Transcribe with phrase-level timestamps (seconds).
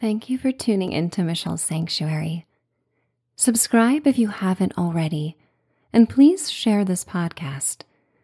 [0.00, 2.46] Thank you for tuning into Michelle's Sanctuary.
[3.34, 5.36] Subscribe if you haven't already,
[5.92, 7.78] and please share this podcast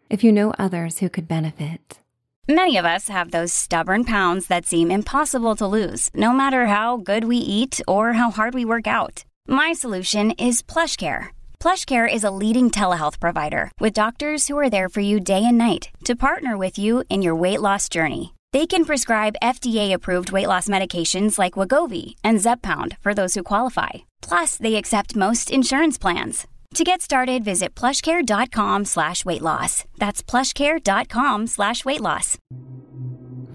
[0.08, 1.98] if you know others who could benefit.
[2.46, 6.96] Many of us have those stubborn pounds that seem impossible to lose, no matter how
[6.98, 9.24] good we eat or how hard we work out.
[9.48, 11.30] My solution is PlushCare.
[11.58, 15.58] PlushCare is a leading telehealth provider with doctors who are there for you day and
[15.58, 18.33] night to partner with you in your weight loss journey.
[18.54, 24.04] They can prescribe FDA-approved weight loss medications like Wegovy and Zepbound for those who qualify.
[24.20, 26.46] Plus, they accept most insurance plans.
[26.74, 29.84] To get started, visit plushcare.com slash weight loss.
[29.98, 32.38] That's plushcare.com slash weight loss.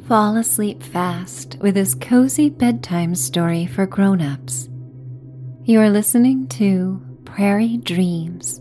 [0.10, 4.68] Fall asleep fast with this cozy bedtime story for grown-ups.
[5.64, 8.58] You are listening to Prairie Dreams.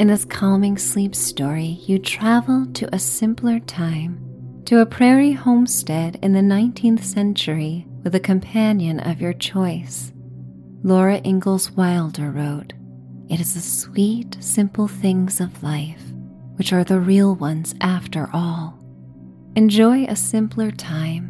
[0.00, 4.21] In this calming sleep story, you travel to a simpler time
[4.64, 10.12] to a prairie homestead in the 19th century with a companion of your choice.
[10.82, 12.72] Laura Ingalls Wilder wrote,
[13.28, 16.02] It is the sweet, simple things of life
[16.56, 18.78] which are the real ones after all.
[19.56, 21.28] Enjoy a simpler time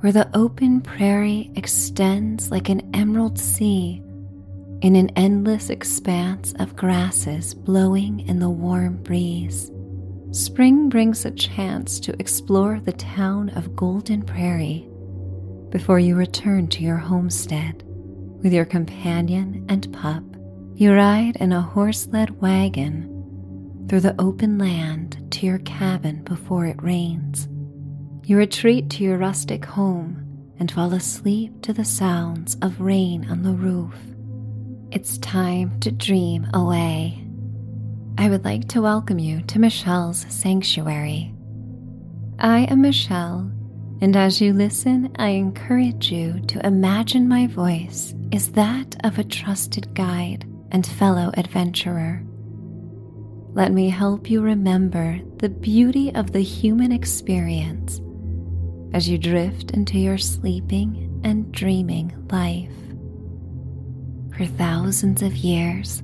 [0.00, 4.02] where the open prairie extends like an emerald sea
[4.82, 9.72] in an endless expanse of grasses blowing in the warm breeze.
[10.30, 14.86] Spring brings a chance to explore the town of Golden Prairie
[15.70, 17.82] before you return to your homestead.
[18.42, 20.22] With your companion and pup,
[20.74, 26.66] you ride in a horse led wagon through the open land to your cabin before
[26.66, 27.48] it rains.
[28.24, 33.42] You retreat to your rustic home and fall asleep to the sounds of rain on
[33.42, 33.96] the roof.
[34.90, 37.27] It's time to dream away.
[38.20, 41.32] I would like to welcome you to Michelle's Sanctuary.
[42.40, 43.48] I am Michelle,
[44.00, 49.24] and as you listen, I encourage you to imagine my voice is that of a
[49.24, 52.24] trusted guide and fellow adventurer.
[53.52, 58.00] Let me help you remember the beauty of the human experience
[58.94, 62.74] as you drift into your sleeping and dreaming life.
[64.36, 66.02] For thousands of years,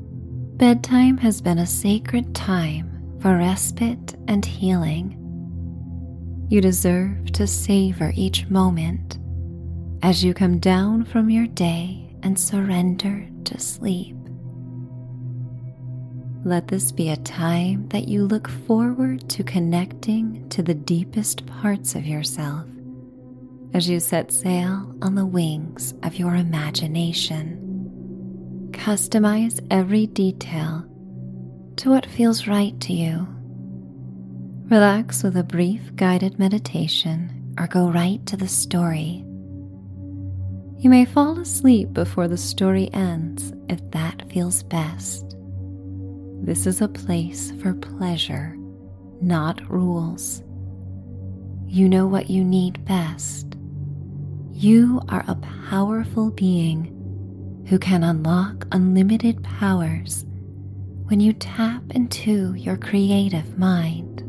[0.56, 5.18] Bedtime has been a sacred time for respite and healing.
[6.48, 9.18] You deserve to savor each moment
[10.02, 14.16] as you come down from your day and surrender to sleep.
[16.44, 21.96] Let this be a time that you look forward to connecting to the deepest parts
[21.96, 22.64] of yourself
[23.72, 27.63] as you set sail on the wings of your imagination.
[28.74, 30.84] Customize every detail
[31.76, 33.26] to what feels right to you.
[34.70, 39.24] Relax with a brief guided meditation or go right to the story.
[40.76, 45.34] You may fall asleep before the story ends if that feels best.
[46.42, 48.54] This is a place for pleasure,
[49.22, 50.42] not rules.
[51.66, 53.56] You know what you need best.
[54.52, 55.36] You are a
[55.70, 56.90] powerful being
[57.66, 60.24] who can unlock unlimited powers
[61.04, 64.22] when you tap into your creative mind.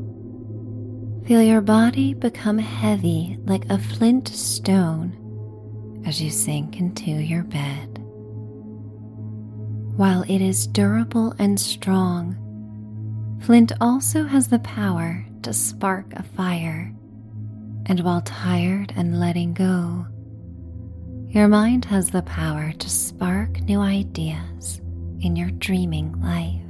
[1.28, 8.00] Feel your body become heavy like a flint stone as you sink into your bed.
[9.98, 12.36] While it is durable and strong,
[13.42, 16.94] flint also has the power to spark a fire.
[17.88, 20.06] And while tired and letting go,
[21.36, 24.80] your mind has the power to spark new ideas
[25.20, 26.62] in your dreaming life.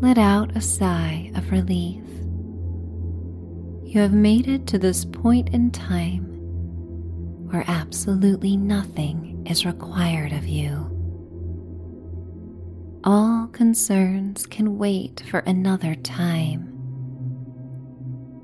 [0.00, 2.04] Let out a sigh of relief.
[3.82, 6.22] You have made it to this point in time
[7.50, 10.70] where absolutely nothing is required of you.
[13.02, 16.72] All concerns can wait for another time.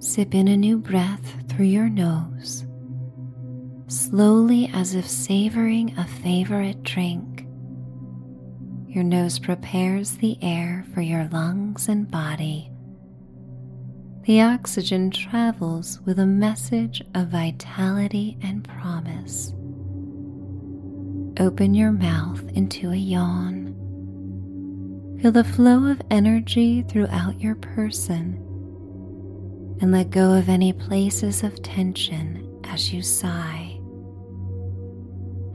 [0.00, 2.66] Sip in a new breath through your nose
[3.92, 7.46] slowly as if savoring a favorite drink.
[8.88, 12.70] Your nose prepares the air for your lungs and body.
[14.24, 19.52] The oxygen travels with a message of vitality and promise.
[21.40, 23.74] Open your mouth into a yawn.
[25.20, 28.36] Feel the flow of energy throughout your person
[29.80, 33.71] and let go of any places of tension as you sigh.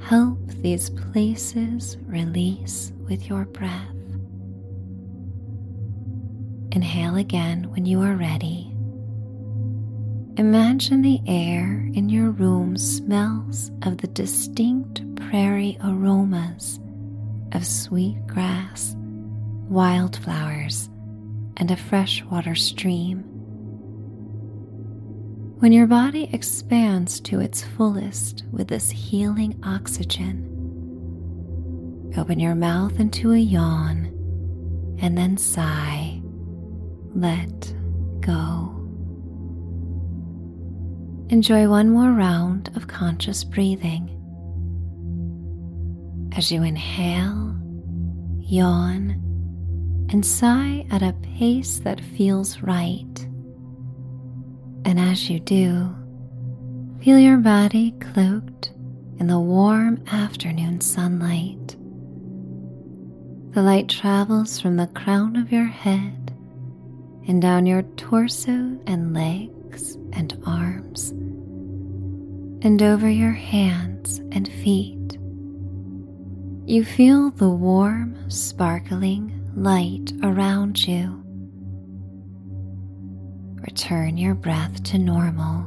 [0.07, 3.93] Help these places release with your breath.
[6.71, 8.73] Inhale again when you are ready.
[10.37, 16.79] Imagine the air in your room smells of the distinct prairie aromas
[17.51, 18.95] of sweet grass,
[19.67, 20.89] wildflowers,
[21.57, 23.36] and a freshwater stream.
[25.59, 30.53] When your body expands to its fullest with this healing oxygen,
[32.15, 34.05] open your mouth into a yawn
[35.01, 36.21] and then sigh.
[37.15, 37.73] Let
[38.19, 38.71] go.
[41.29, 44.13] Enjoy one more round of conscious breathing.
[46.37, 47.57] As you inhale,
[48.41, 49.23] yawn,
[50.11, 53.26] and sigh at a pace that feels right.
[54.87, 55.93] And as you do,
[57.01, 58.71] feel your body cloaked
[59.19, 61.75] in the warm afternoon sunlight.
[63.53, 66.33] The light travels from the crown of your head
[67.27, 71.09] and down your torso and legs and arms,
[72.61, 75.17] and over your hands and feet.
[76.65, 81.26] You feel the warm, sparkling light around you.
[83.77, 85.61] Return your breath to normal.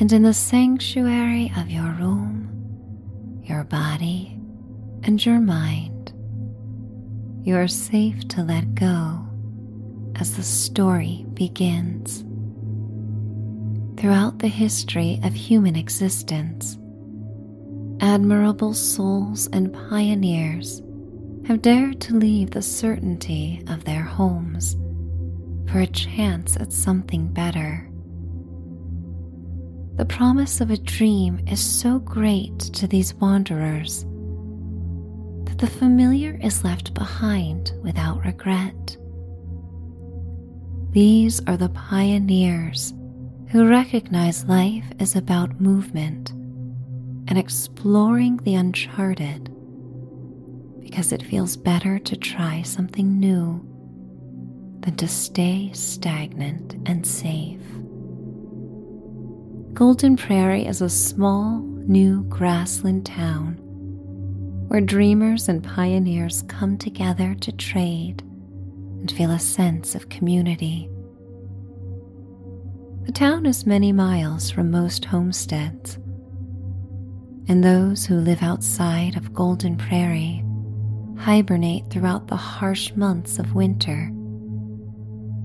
[0.00, 4.36] And in the sanctuary of your room, your body,
[5.04, 6.12] and your mind,
[7.46, 9.24] you are safe to let go
[10.16, 12.24] as the story begins.
[13.96, 16.78] Throughout the history of human existence,
[18.00, 20.82] admirable souls and pioneers
[21.46, 24.76] have dared to leave the certainty of their homes
[25.70, 27.88] for a chance at something better.
[29.96, 34.04] The promise of a dream is so great to these wanderers
[35.44, 38.96] that the familiar is left behind without regret.
[40.90, 42.92] These are the pioneers
[43.48, 46.30] who recognize life is about movement
[47.28, 49.54] and exploring the uncharted
[50.80, 53.69] because it feels better to try something new
[54.82, 57.60] than to stay stagnant and safe.
[59.74, 63.56] Golden Prairie is a small, new grassland town
[64.68, 68.22] where dreamers and pioneers come together to trade
[69.00, 70.88] and feel a sense of community.
[73.02, 75.96] The town is many miles from most homesteads,
[77.48, 80.44] and those who live outside of Golden Prairie
[81.18, 84.12] hibernate throughout the harsh months of winter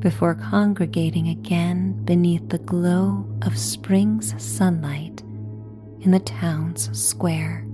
[0.06, 5.24] before congregating again beneath the glow of spring's sunlight
[6.02, 7.66] in the town's square.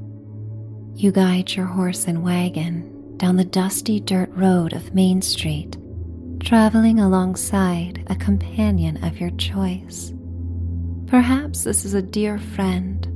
[0.96, 5.76] You guide your horse and wagon down the dusty dirt road of Main Street,
[6.40, 10.14] traveling alongside a companion of your choice.
[11.08, 13.10] Perhaps this is a dear friend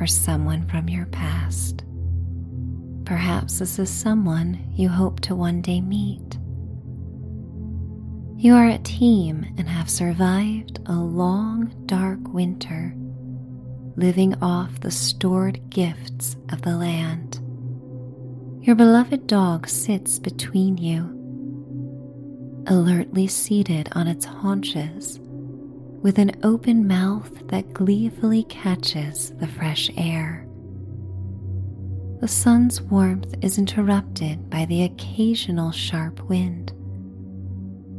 [0.00, 1.84] or someone from your past.
[3.04, 6.39] Perhaps this is someone you hope to one day meet.
[8.40, 12.94] You are a team and have survived a long, dark winter,
[13.96, 17.38] living off the stored gifts of the land.
[18.64, 21.02] Your beloved dog sits between you,
[22.66, 25.20] alertly seated on its haunches,
[26.00, 30.46] with an open mouth that gleefully catches the fresh air.
[32.22, 36.72] The sun's warmth is interrupted by the occasional sharp wind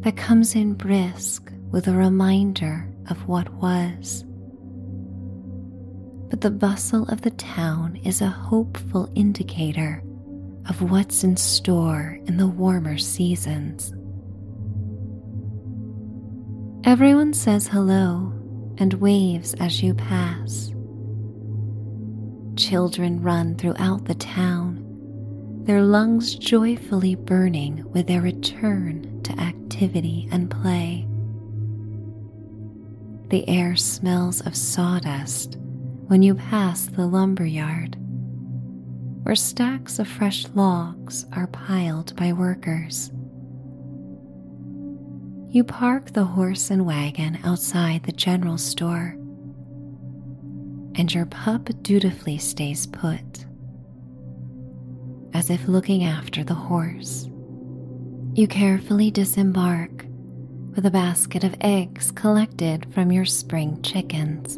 [0.02, 4.24] that comes in brisk with a reminder of what was.
[6.30, 10.04] But the bustle of the town is a hopeful indicator
[10.68, 13.94] of what's in store in the warmer seasons.
[16.84, 18.34] Everyone says hello
[18.80, 20.74] and waves as you pass.
[22.56, 24.84] Children run throughout the town,
[25.66, 31.08] their lungs joyfully burning with their return to activity and play.
[33.30, 35.58] The air smells of sawdust
[36.08, 37.96] when you pass the lumber yard,
[39.24, 43.12] where stacks of fresh logs are piled by workers.
[45.50, 49.16] You park the horse and wagon outside the general store,
[50.96, 53.46] and your pup dutifully stays put,
[55.34, 57.31] as if looking after the horse.
[58.34, 60.06] You carefully disembark
[60.74, 64.58] with a basket of eggs collected from your spring chickens.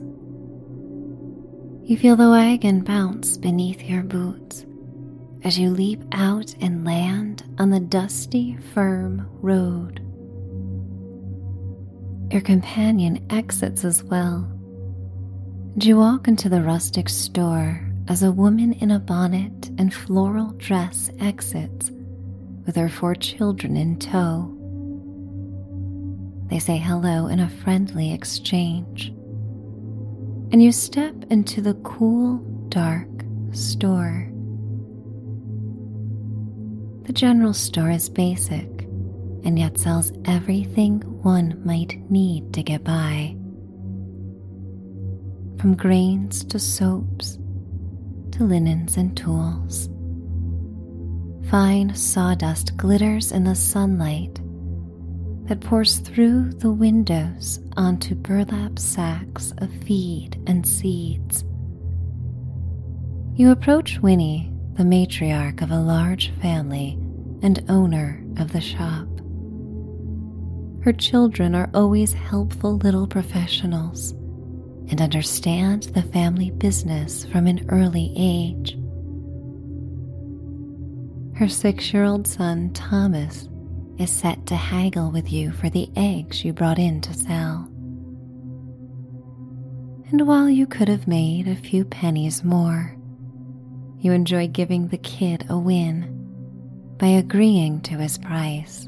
[1.90, 4.64] You feel the wagon bounce beneath your boots
[5.44, 10.00] as you leap out and land on the dusty, firm road.
[12.32, 14.48] Your companion exits as well.
[15.74, 20.52] And you walk into the rustic store as a woman in a bonnet and floral
[20.58, 21.90] dress exits
[22.66, 24.50] with her four children in tow.
[26.50, 29.10] They say hello in a friendly exchange.
[30.52, 32.38] And you step into the cool,
[32.70, 33.08] dark
[33.52, 34.30] store.
[37.04, 38.70] The general store is basic
[39.46, 43.36] and yet sells everything one might need to get by.
[45.60, 47.38] From grains to soaps
[48.32, 49.90] to linens and tools.
[51.50, 54.40] Fine sawdust glitters in the sunlight
[55.48, 61.44] that pours through the windows onto burlap sacks of feed and seeds.
[63.36, 66.98] You approach Winnie, the matriarch of a large family
[67.42, 69.08] and owner of the shop.
[70.84, 74.12] Her children are always helpful little professionals
[74.90, 78.78] and understand the family business from an early age.
[81.36, 83.50] Her six year old son, Thomas,
[83.98, 87.68] is set to haggle with you for the eggs you brought in to sell.
[90.10, 92.96] And while you could have made a few pennies more,
[93.98, 96.10] you enjoy giving the kid a win
[97.00, 98.88] by agreeing to his price.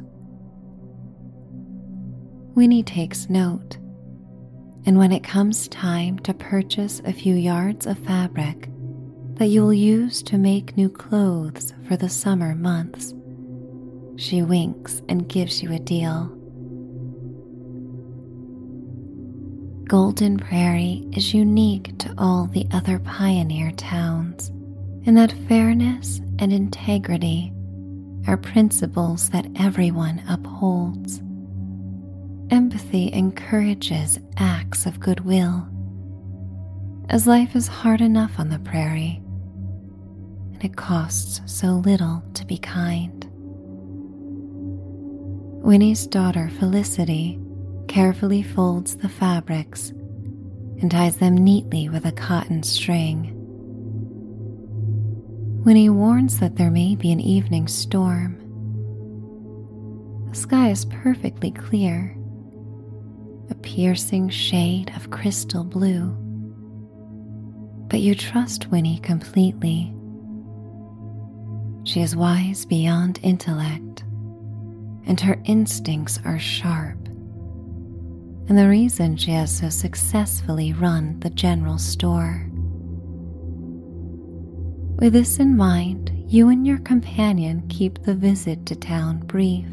[2.53, 3.77] Winnie takes note,
[4.85, 8.69] and when it comes time to purchase a few yards of fabric
[9.35, 13.13] that you will use to make new clothes for the summer months,
[14.17, 16.27] she winks and gives you a deal.
[19.87, 24.49] Golden Prairie is unique to all the other pioneer towns
[25.05, 27.53] in that fairness and integrity
[28.27, 31.19] are principles that everyone upholds.
[32.49, 35.67] Empathy encourages acts of goodwill,
[37.09, 39.21] as life is hard enough on the prairie,
[40.55, 43.27] and it costs so little to be kind.
[45.61, 47.39] Winnie's daughter Felicity
[47.87, 49.89] carefully folds the fabrics
[50.79, 53.31] and ties them neatly with a cotton string.
[55.65, 58.37] Winnie warns that there may be an evening storm.
[60.29, 62.15] The sky is perfectly clear
[63.49, 66.09] a piercing shade of crystal blue.
[67.89, 69.93] But you trust Winnie completely.
[71.85, 74.03] She is wise beyond intellect,
[75.05, 76.97] and her instincts are sharp.
[78.47, 82.45] And the reason she has so successfully run the general store.
[84.99, 89.65] With this in mind, you and your companion keep the visit to town brief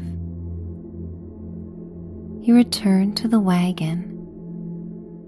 [2.43, 4.09] you return to the wagon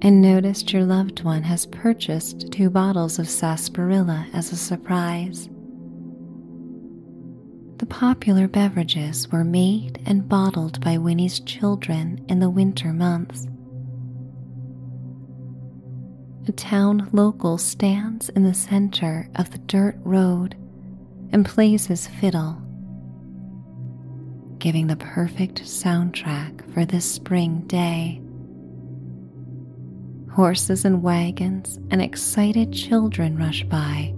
[0.02, 5.48] and noticed your loved one has purchased two bottles of sarsaparilla as a surprise.
[7.86, 13.46] The popular beverages were made and bottled by Winnie's children in the winter months.
[16.48, 20.56] A town local stands in the center of the dirt road
[21.32, 22.60] and plays his fiddle
[24.58, 28.20] giving the perfect soundtrack for this spring day.
[30.34, 34.12] Horses and wagons and excited children rush by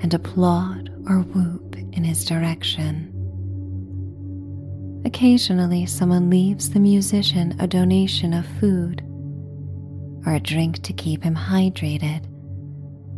[0.00, 3.10] and applaud or whoop in his direction.
[5.04, 9.02] Occasionally, someone leaves the musician a donation of food
[10.26, 12.24] or a drink to keep him hydrated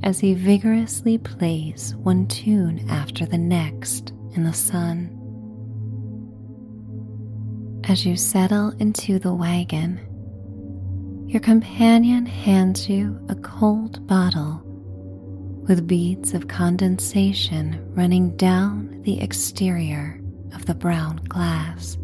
[0.03, 5.13] as he vigorously plays one tune after the next in the sun.
[7.89, 10.01] As you settle into the wagon,
[11.29, 14.66] your companion hands you a cold bottle
[15.69, 20.21] with beads of condensation running down the exterior
[20.55, 21.99] of the brown glass.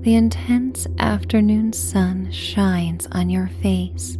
[0.00, 4.16] The intense afternoon sun shines on your face,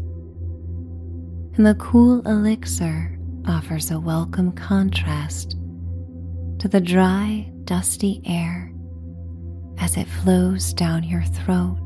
[1.57, 5.57] and the cool elixir offers a welcome contrast
[6.61, 8.73] to the dry, dusty air
[9.79, 11.84] as it flows down your throat.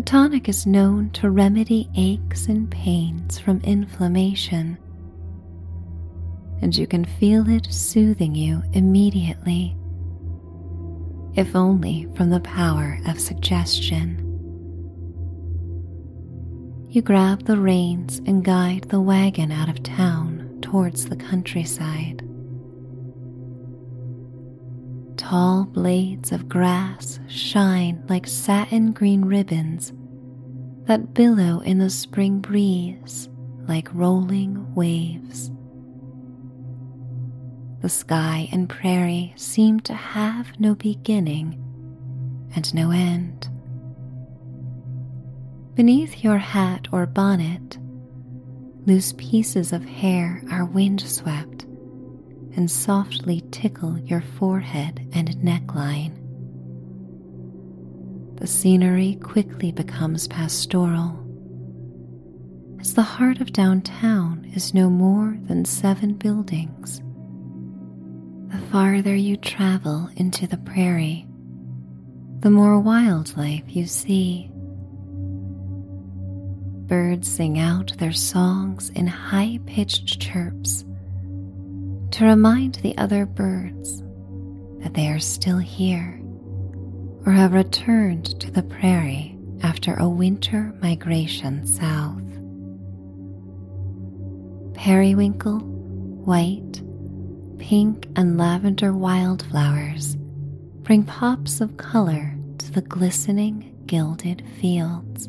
[0.00, 4.78] The tonic is known to remedy aches and pains from inflammation,
[6.62, 9.76] and you can feel it soothing you immediately,
[11.34, 14.16] if only from the power of suggestion.
[16.88, 22.26] You grab the reins and guide the wagon out of town towards the countryside
[25.30, 29.92] tall blades of grass shine like satin green ribbons
[30.86, 33.28] that billow in the spring breeze
[33.68, 35.52] like rolling waves.
[37.80, 41.54] The sky and prairie seem to have no beginning
[42.56, 43.48] and no end.
[45.76, 47.78] Beneath your hat or bonnet,
[48.84, 51.66] loose pieces of hair are windswept
[52.56, 56.16] and softly tickle your forehead and neckline.
[58.38, 61.18] The scenery quickly becomes pastoral,
[62.80, 67.02] as the heart of downtown is no more than seven buildings.
[68.50, 71.26] The farther you travel into the prairie,
[72.40, 74.50] the more wildlife you see.
[76.86, 80.84] Birds sing out their songs in high pitched chirps
[82.20, 84.02] to remind the other birds
[84.82, 86.20] that they are still here
[87.24, 92.20] or have returned to the prairie after a winter migration south.
[94.74, 96.82] Periwinkle, white,
[97.58, 100.16] pink, and lavender wildflowers
[100.82, 105.26] bring pops of color to the glistening, gilded fields.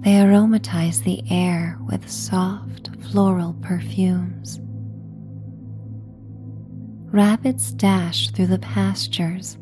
[0.00, 4.58] They aromatize the air with soft floral perfumes
[7.16, 9.56] rabbits dash through the pastures,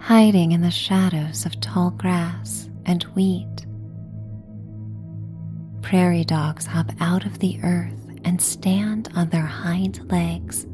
[0.00, 3.64] hiding in the shadows of tall grass and wheat.
[5.80, 10.66] Prairie dogs hop out of the earth and stand on their hind legs,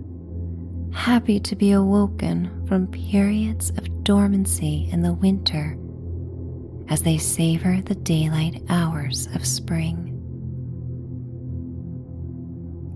[0.94, 5.76] happy to be awoken from periods of dormancy in the winter
[6.88, 10.10] as they savor the daylight hours of spring.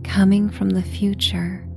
[0.02, 1.67] Coming from the future,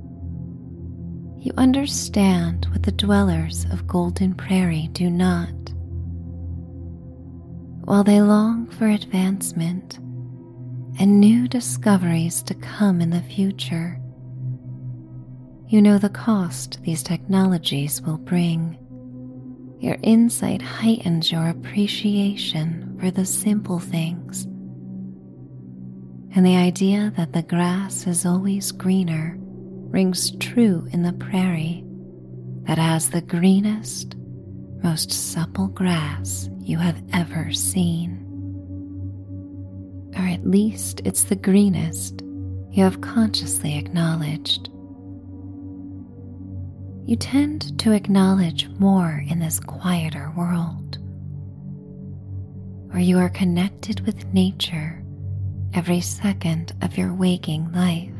[1.42, 5.50] you understand what the dwellers of Golden Prairie do not.
[7.84, 9.98] While they long for advancement
[11.00, 14.00] and new discoveries to come in the future,
[15.66, 18.78] you know the cost these technologies will bring.
[19.80, 24.44] Your insight heightens your appreciation for the simple things.
[26.36, 29.41] And the idea that the grass is always greener
[29.92, 31.84] rings true in the prairie
[32.62, 34.16] that has the greenest,
[34.82, 38.18] most supple grass you have ever seen.
[40.16, 42.22] Or at least it's the greenest
[42.70, 44.70] you have consciously acknowledged.
[47.04, 50.96] You tend to acknowledge more in this quieter world,
[52.90, 55.04] where you are connected with nature
[55.74, 58.11] every second of your waking life.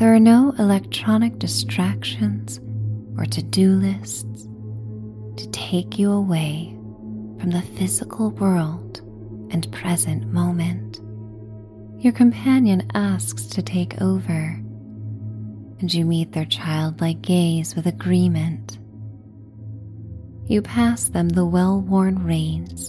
[0.00, 2.58] There are no electronic distractions
[3.18, 4.48] or to do lists
[5.36, 6.74] to take you away
[7.38, 9.02] from the physical world
[9.52, 11.00] and present moment.
[12.02, 14.58] Your companion asks to take over,
[15.80, 18.78] and you meet their childlike gaze with agreement.
[20.46, 22.88] You pass them the well worn reins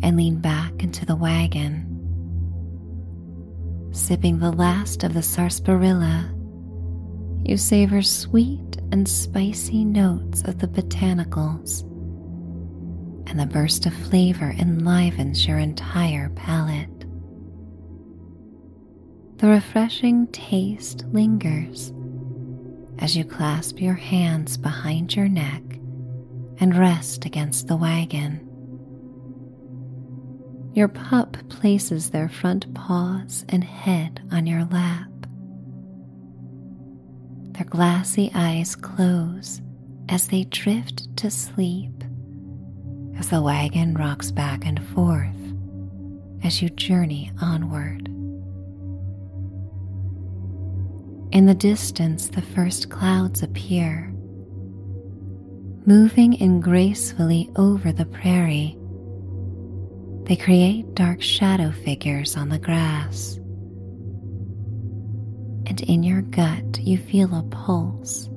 [0.00, 1.89] and lean back into the wagon
[3.92, 6.32] sipping the last of the sarsaparilla,
[7.44, 11.82] you savor sweet and spicy notes of the botanicals,
[13.28, 16.88] and the burst of flavor enlivens your entire palate.
[19.38, 21.92] The refreshing taste lingers
[22.98, 25.62] as you clasp your hands behind your neck
[26.58, 28.46] and rest against the wagon.
[30.72, 35.08] Your pup places their front paws and head on your lap.
[37.52, 39.60] Their glassy eyes close
[40.08, 42.04] as they drift to sleep
[43.18, 45.36] as the wagon rocks back and forth
[46.44, 48.06] as you journey onward.
[51.32, 54.12] In the distance, the first clouds appear,
[55.84, 58.76] moving in gracefully over the prairie
[60.30, 63.34] they create dark shadow figures on the grass.
[65.66, 68.30] And in your gut, you feel a pulse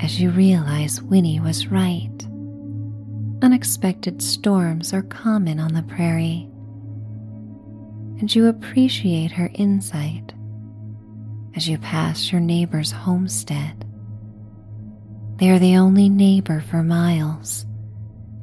[0.00, 2.26] as you realize Winnie was right.
[3.42, 6.48] Unexpected storms are common on the prairie,
[8.18, 10.32] and you appreciate her insight
[11.54, 13.84] as you pass your neighbor's homestead.
[15.36, 17.65] They are the only neighbor for miles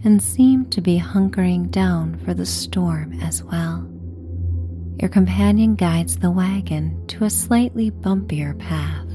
[0.04, 3.90] and seem to be hunkering down for the storm as well.
[5.00, 9.08] Your companion guides the wagon to a slightly bumpier path,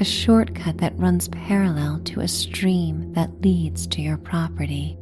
[0.00, 4.96] a shortcut that runs parallel to a stream that leads to your property.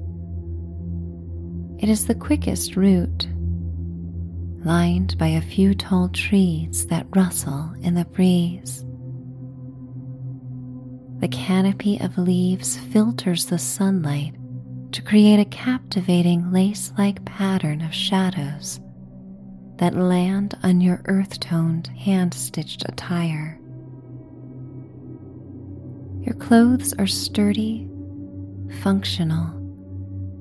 [1.79, 3.27] It is the quickest route,
[4.65, 8.85] lined by a few tall trees that rustle in the breeze.
[11.21, 14.35] The canopy of leaves filters the sunlight
[14.95, 18.79] to create a captivating lace like pattern of shadows
[19.79, 23.59] that land on your earth toned hand stitched attire.
[26.21, 27.91] Your clothes are sturdy,
[28.83, 29.51] functional,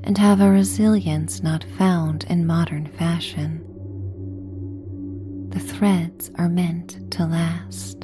[0.04, 3.60] and have a resilience not found in modern fashion.
[5.50, 8.02] The threads are meant to last.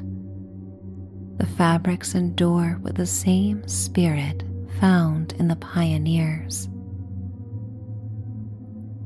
[1.38, 4.49] The fabrics endure with the same spirit
[4.80, 6.70] found in the pioneers.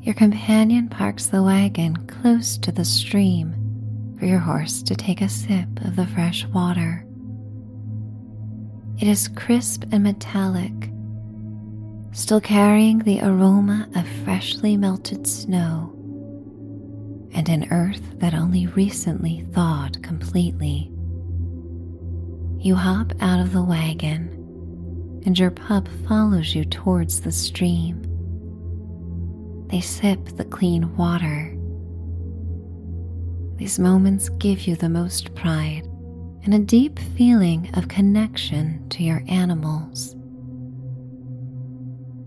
[0.02, 5.30] Your companion parks the wagon close to the stream for your horse to take a
[5.30, 7.06] sip of the fresh water.
[9.00, 10.92] It is crisp and metallic,
[12.12, 15.90] still carrying the aroma of freshly melted snow
[17.34, 20.92] and an earth that only recently thawed completely.
[22.60, 24.33] You hop out of the wagon,
[25.26, 28.02] and your pup follows you towards the stream.
[29.70, 31.58] They sip the clean water.
[33.58, 35.88] These moments give you the most pride
[36.44, 40.16] and a deep feeling of connection to your animals.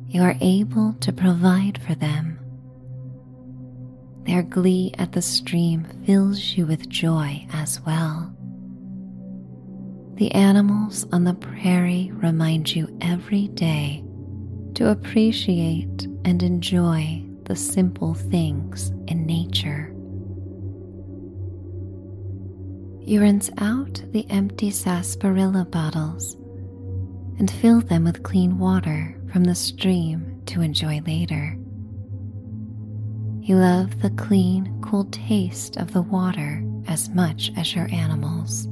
[0.09, 2.39] You are able to provide for them.
[4.23, 8.36] Their glee at the stream fills you with joy as well.
[10.17, 14.03] The animals on the prairie remind you every day
[14.75, 19.93] to appreciate and enjoy the simple things in nature.
[23.03, 26.35] You rinse out the empty sarsaparilla bottles
[27.39, 31.59] and fill them with clean water from the stream to enjoy later.
[33.43, 38.67] You love the clean, cool taste of the water as much as your animals.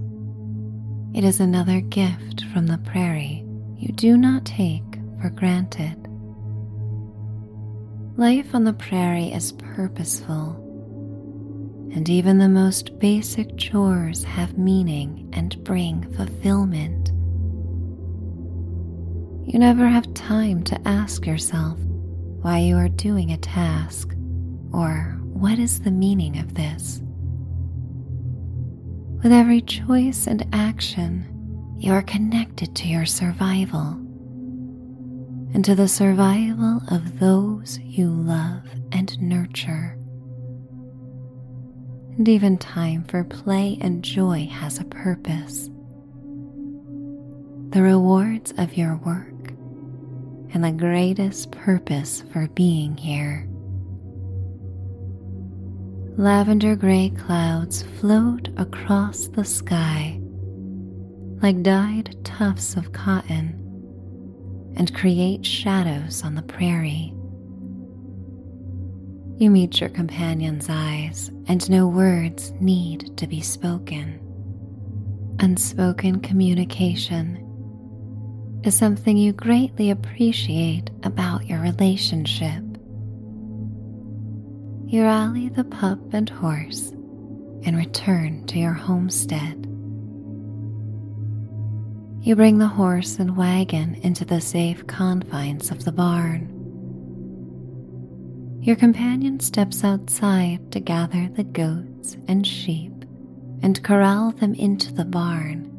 [1.15, 3.47] It is another gift from the prairie
[3.77, 5.97] you do not take for granted.
[8.17, 10.61] Life on the prairie is purposeful
[11.95, 17.13] and even the most basic chores have meaning and bring fulfillment.
[19.47, 21.79] You never have time to ask yourself
[22.43, 24.13] why you are doing a task
[24.73, 27.04] or what is the meaning of this.
[29.25, 33.93] With every choice and action, you are connected to your survival
[35.55, 39.97] and to the survival of those you love and nurture
[42.19, 45.71] and even time for play and joy has a purpose.
[47.71, 49.55] The rewards of your work
[50.53, 53.49] and the greatest purpose for being here.
[56.17, 60.21] Lavender gray clouds float across the sky
[61.45, 63.61] like dyed tufts of cotton
[64.77, 67.13] and create shadows on the prairie.
[69.37, 74.19] You meet your companion's eyes, and no words need to be spoken.
[75.41, 77.41] Unspoken communication
[78.65, 82.64] is something you greatly appreciate about your relationship.
[84.87, 86.91] You rally the pup and horse
[87.65, 89.67] and return to your homestead.
[92.21, 96.55] You bring the horse and wagon into the safe confines of the barn
[98.65, 103.05] your companion steps outside to gather the goats and sheep
[103.63, 105.71] and corral them into the barn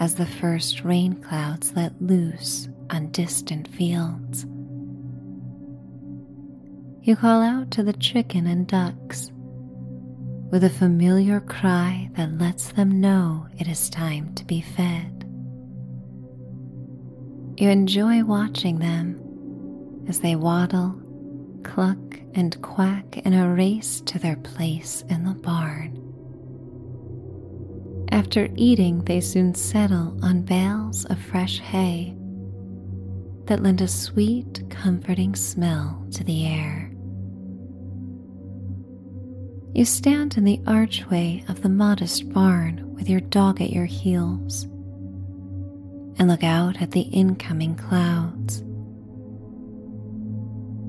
[0.00, 4.46] as the first rain clouds let loose on distant fields.
[7.02, 9.30] You call out to the chicken and ducks
[10.50, 15.24] with a familiar cry that lets them know it is time to be fed.
[17.56, 19.20] You enjoy watching them
[20.08, 21.00] as they waddle
[21.64, 21.98] cluck
[22.34, 26.04] and quack in a race to their place in the barn.
[28.10, 32.14] After eating, they soon settle on bales of fresh hay
[33.46, 36.87] that lend a sweet, comforting smell to the air.
[39.78, 44.64] You stand in the archway of the modest barn with your dog at your heels
[46.18, 48.64] and look out at the incoming clouds.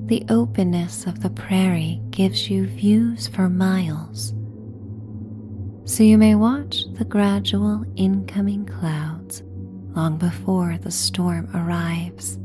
[0.08, 4.34] The openness of the prairie gives you views for miles,
[5.84, 9.44] so you may watch the gradual incoming clouds
[9.94, 12.40] long before the storm arrives.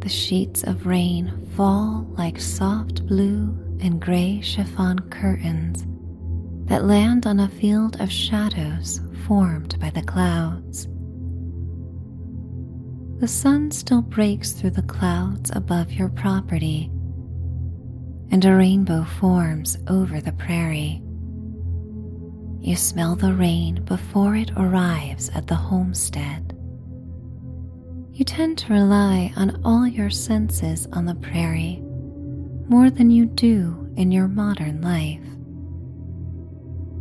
[0.00, 5.84] The sheets of rain fall like soft blue and gray chiffon curtains
[6.68, 10.88] that land on a field of shadows formed by the clouds.
[13.20, 16.90] The sun still breaks through the clouds above your property,
[18.30, 21.02] and a rainbow forms over the prairie.
[22.60, 26.52] You smell the rain before it arrives at the homestead.
[28.12, 31.82] You tend to rely on all your senses on the prairie
[32.68, 35.20] more than you do in your modern life.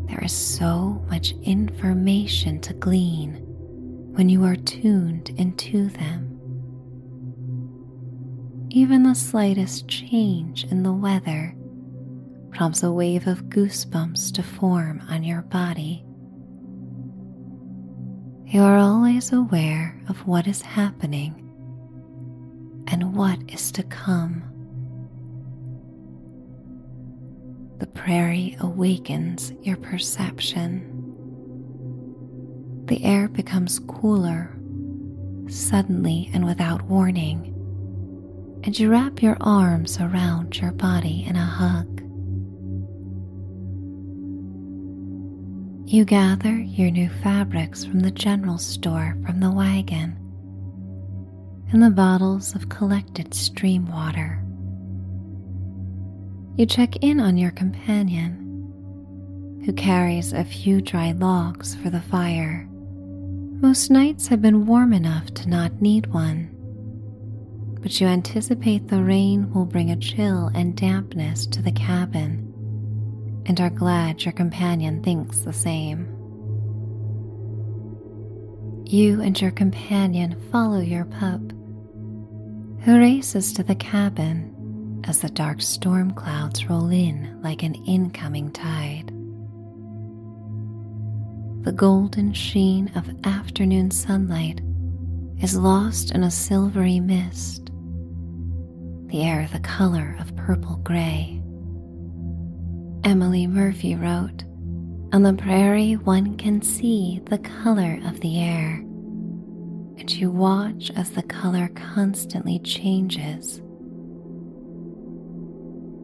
[0.07, 3.41] There is so much information to glean
[4.15, 6.31] when you are tuned into them.
[8.69, 11.55] Even the slightest change in the weather
[12.51, 16.05] prompts a wave of goosebumps to form on your body.
[18.45, 21.41] You are always aware of what is happening
[22.87, 24.54] and what is to come.
[27.79, 30.91] The prairie awakens your perception.
[32.85, 34.55] The air becomes cooler,
[35.49, 37.51] suddenly and without warning,
[38.63, 42.01] and you wrap your arms around your body in a hug.
[45.87, 50.17] You gather your new fabrics from the general store from the wagon
[51.71, 54.44] and the bottles of collected stream water.
[56.57, 62.65] You check in on your companion, who carries a few dry logs for the fire.
[63.59, 66.49] Most nights have been warm enough to not need one,
[67.81, 72.53] but you anticipate the rain will bring a chill and dampness to the cabin
[73.45, 76.07] and are glad your companion thinks the same.
[78.85, 81.41] You and your companion follow your pup,
[82.85, 84.54] who races to the cabin
[85.07, 89.07] as the dark storm clouds roll in like an incoming tide.
[91.63, 94.61] The golden sheen of afternoon sunlight
[95.41, 97.71] is lost in a silvery mist,
[99.07, 101.41] the air the color of purple gray.
[103.03, 104.43] Emily Murphy wrote,
[105.13, 108.77] On the prairie, one can see the color of the air,
[109.97, 113.61] and you watch as the color constantly changes.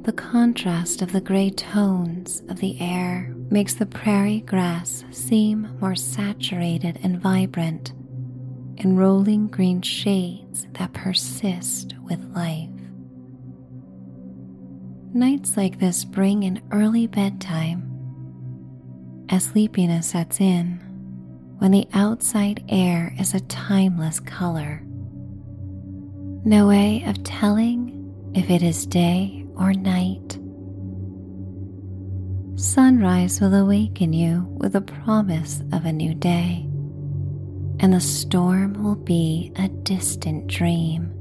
[0.04, 5.94] The contrast of the gray tones of the air makes the prairie grass seem more
[5.94, 7.94] saturated and vibrant
[8.78, 12.68] in rolling green shades that persist with life.
[15.14, 17.88] Nights like this bring an early bedtime
[19.30, 20.80] as sleepiness sets in
[21.60, 24.82] when the outside air is a timeless color.
[26.44, 30.40] No way of telling if it is day or night.
[32.60, 36.68] Sunrise will awaken you with a promise of a new day,
[37.80, 41.14] and the storm will be a distant dream.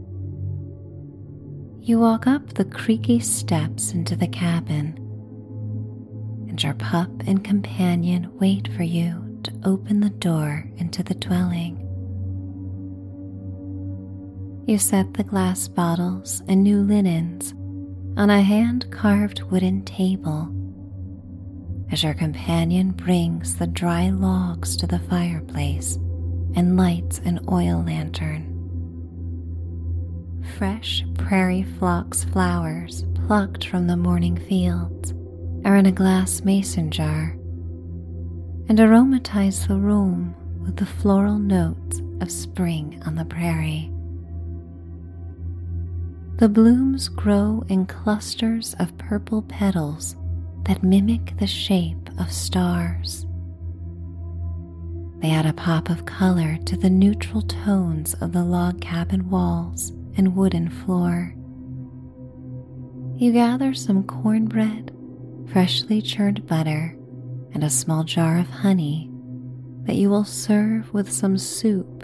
[1.80, 4.94] You walk up the creaky steps into the cabin,
[6.48, 11.76] and your pup and companion wait for you to open the door into the dwelling.
[14.66, 17.54] You set the glass bottles and new linens
[18.16, 20.54] on a hand carved wooden table
[21.90, 25.96] as your companion brings the dry logs to the fireplace
[26.54, 28.46] and lights an oil lantern
[30.58, 35.14] fresh prairie phlox flowers plucked from the morning fields
[35.64, 37.36] are in a glass mason jar
[38.68, 43.90] and aromatize the room with the floral notes of spring on the prairie.
[46.40, 50.16] The blooms grow in clusters of purple petals
[50.62, 53.26] that mimic the shape of stars.
[55.18, 59.90] They add a pop of color to the neutral tones of the log cabin walls
[60.16, 61.34] and wooden floor.
[63.18, 64.92] You gather some cornbread,
[65.52, 66.96] freshly churned butter,
[67.52, 69.10] and a small jar of honey
[69.82, 71.99] that you will serve with some soup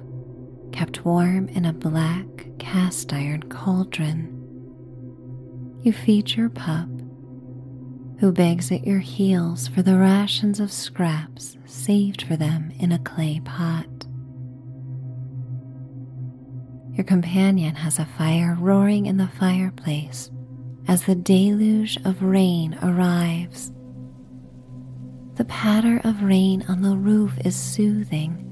[0.73, 2.27] kept warm in a black
[2.59, 4.33] cast iron cauldron.
[5.83, 6.89] You feed your pup,
[8.19, 12.99] who begs at your heels for the rations of scraps saved for them in a
[12.99, 13.87] clay pot.
[16.93, 20.31] Your companion has a fire roaring in the fireplace
[20.89, 23.71] as the deluge of rain arrives.
[25.35, 28.46] The patter of rain on the roof is soothing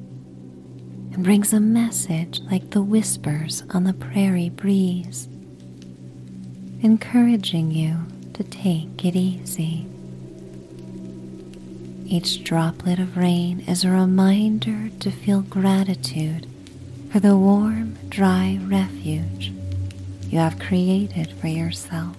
[1.14, 5.28] and brings a message like the whispers on the prairie breeze,
[6.82, 7.96] encouraging you
[8.32, 9.86] to take it easy.
[12.04, 16.48] Each droplet of rain is a reminder to feel gratitude
[17.12, 19.52] for the warm, dry refuge
[20.28, 22.16] you have created for yourself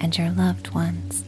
[0.00, 1.22] and your loved ones.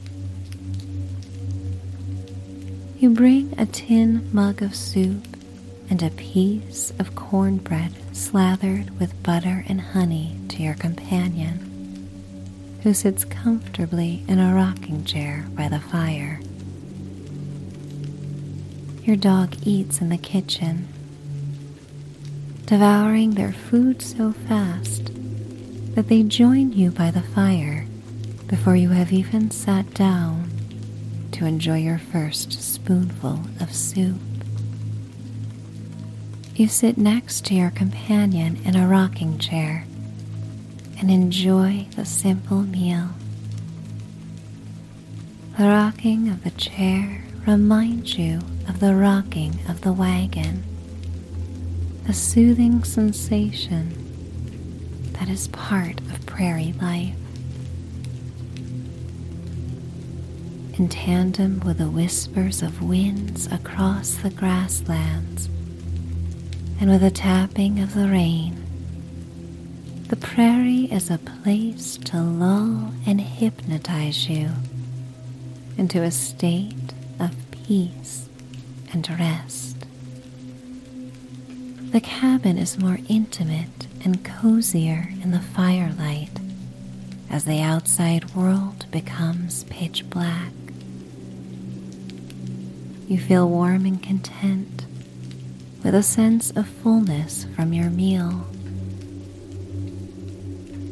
[2.98, 5.27] You bring a tin mug of soup
[5.90, 12.10] and a piece of cornbread slathered with butter and honey to your companion,
[12.82, 16.40] who sits comfortably in a rocking chair by the fire.
[19.02, 20.88] Your dog eats in the kitchen,
[22.66, 25.10] devouring their food so fast
[25.94, 27.86] that they join you by the fire
[28.46, 30.50] before you have even sat down
[31.32, 34.20] to enjoy your first spoonful of soup.
[36.58, 39.84] You sit next to your companion in a rocking chair
[40.98, 43.10] and enjoy the simple meal.
[45.56, 50.64] The rocking of the chair reminds you of the rocking of the wagon,
[52.08, 53.94] a soothing sensation
[55.12, 57.14] that is part of prairie life.
[60.76, 65.48] In tandem with the whispers of winds across the grasslands,
[66.80, 68.64] and with the tapping of the rain,
[70.08, 74.50] the prairie is a place to lull and hypnotize you
[75.76, 78.28] into a state of peace
[78.92, 79.76] and rest.
[81.90, 86.38] The cabin is more intimate and cozier in the firelight
[87.30, 90.52] as the outside world becomes pitch black.
[93.06, 94.86] You feel warm and content
[95.82, 98.46] with a sense of fullness from your meal.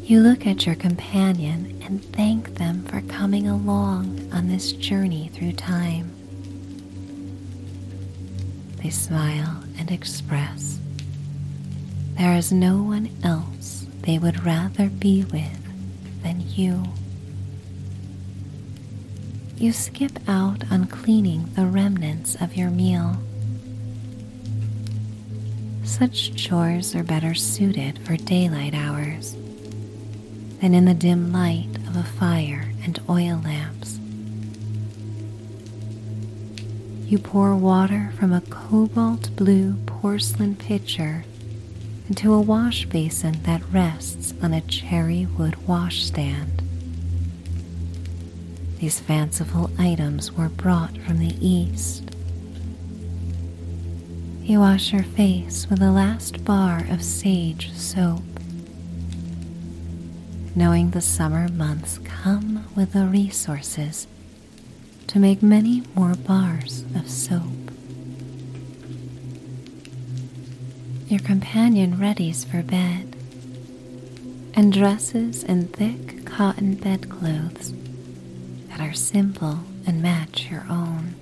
[0.03, 5.53] You look at your companion and thank them for coming along on this journey through
[5.53, 6.11] time.
[8.83, 10.79] They smile and express
[12.17, 16.83] there is no one else they would rather be with than you.
[19.59, 23.19] You skip out on cleaning the remnants of your meal
[25.87, 29.37] such chores are better suited for daylight hours
[30.61, 34.01] than in the dim light of a fire and oil lamps.
[37.07, 41.25] You pour water from a cobalt blue porcelain pitcher
[42.09, 46.63] into a wash basin that rests on a cherry wood washstand.
[48.81, 52.06] These fanciful items were brought from the East
[54.49, 58.23] you wash your face with the last bar of sage soap,
[60.55, 64.07] knowing the summer months come with the resources
[65.09, 67.43] to make many more bars of soap.
[71.09, 73.17] Your companion readies for bed
[74.55, 77.73] and dresses in thick cotton bedclothes
[78.69, 81.17] that are simple and match your own.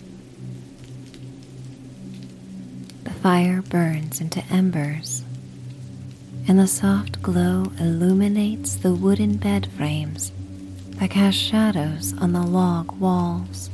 [3.25, 5.25] Fire burns into embers,
[6.47, 10.31] and the soft glow illuminates the wooden bed frames
[10.97, 13.71] that cast shadows on the log walls.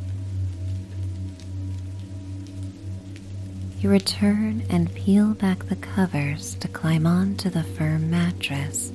[3.80, 8.92] You return and peel back the covers to climb onto the firm mattress.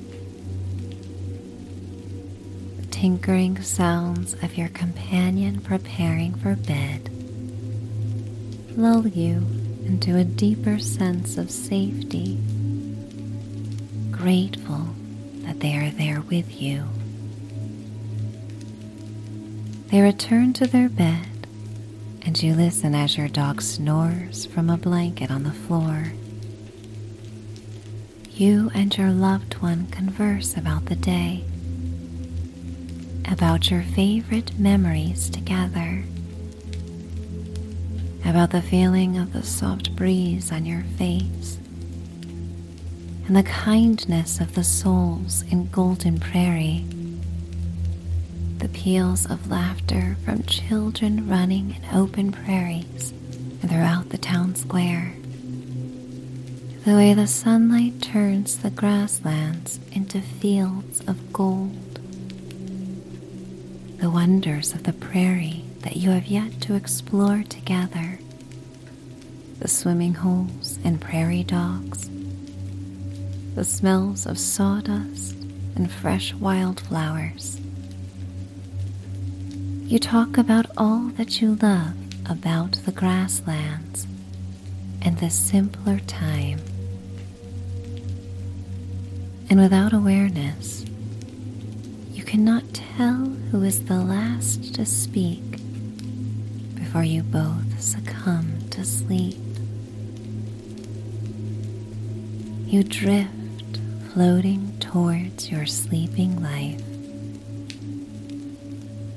[2.80, 7.10] The tinkering sounds of your companion preparing for bed
[8.74, 12.38] lull you into a deeper sense of safety,
[14.10, 14.88] grateful
[15.44, 16.84] that they are there with you.
[19.88, 21.46] They return to their bed,
[22.22, 26.12] and you listen as your dog snores from a blanket on the floor.
[28.32, 31.44] You and your loved one converse about the day,
[33.30, 36.04] about your favorite memories together
[38.26, 41.58] about the feeling of the soft breeze on your face
[43.26, 46.84] and the kindness of the souls in Golden Prairie,
[48.58, 53.14] the peals of laughter from children running in open prairies
[53.60, 55.12] throughout the town square,
[56.84, 62.00] the way the sunlight turns the grasslands into fields of gold,
[63.98, 68.18] the wonders of the prairie that you have yet to explore together
[69.60, 72.10] the swimming holes and prairie dogs,
[73.54, 75.36] the smells of sawdust
[75.76, 77.60] and fresh wildflowers.
[79.84, 81.94] You talk about all that you love
[82.28, 84.08] about the grasslands
[85.02, 86.58] and the simpler time.
[89.48, 90.84] And without awareness,
[92.10, 95.55] you cannot tell who is the last to speak
[96.96, 99.36] before you both succumb to sleep.
[102.64, 103.80] You drift,
[104.14, 106.80] floating towards your sleeping life.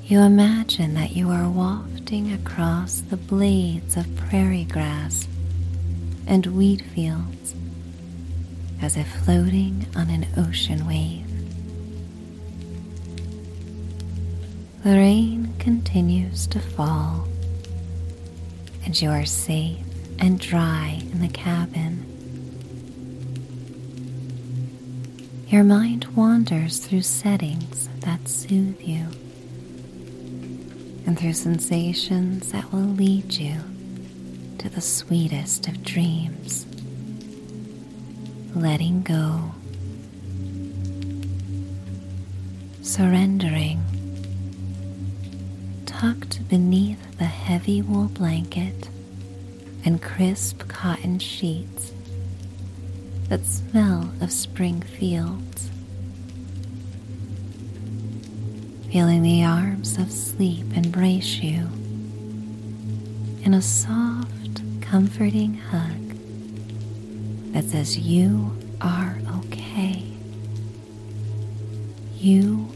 [0.04, 5.26] You imagine that you are wafting across the blades of prairie grass
[6.26, 7.54] and wheat fields
[8.82, 11.26] as if floating on an ocean wave.
[14.84, 17.29] The rain continues to fall,
[18.84, 19.78] and you are safe
[20.18, 22.06] and dry in the cabin.
[25.48, 29.06] Your mind wanders through settings that soothe you
[31.06, 33.56] and through sensations that will lead you
[34.58, 36.66] to the sweetest of dreams.
[38.54, 39.52] Letting go,
[42.82, 43.82] surrendering,
[45.86, 48.88] tucked beneath the heavy wool blanket
[49.84, 51.92] and crisp cotton sheets
[53.28, 55.68] that smell of spring fields.
[58.90, 61.68] Feeling the arms of sleep embrace you
[63.44, 66.14] in a soft, comforting hug
[67.52, 68.50] that says you
[68.80, 70.02] are okay.
[72.16, 72.66] You